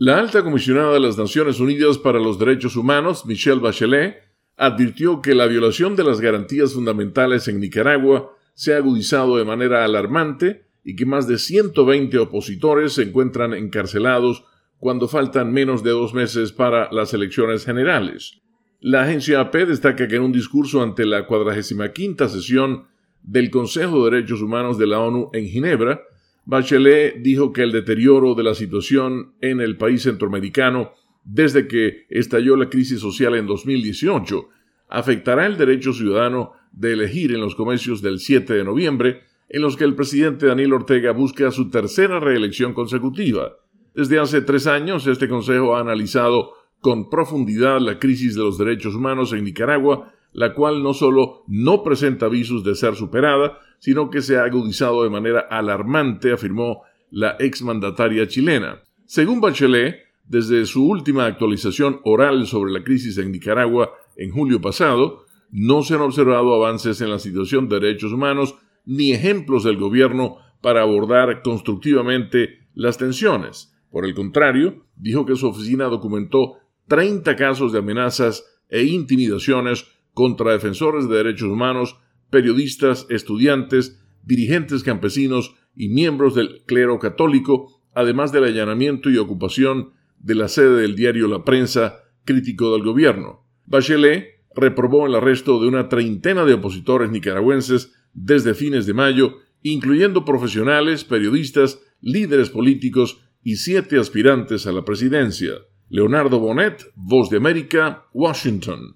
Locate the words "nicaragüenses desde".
97.12-98.54